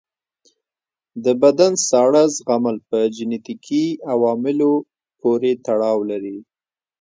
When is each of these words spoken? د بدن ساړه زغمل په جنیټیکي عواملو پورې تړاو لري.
د 1.23 1.25
بدن 1.43 1.73
ساړه 1.87 2.23
زغمل 2.37 2.77
په 2.89 2.97
جنیټیکي 3.15 3.85
عواملو 4.11 4.73
پورې 5.21 5.51
تړاو 5.65 5.99
لري. 6.11 6.37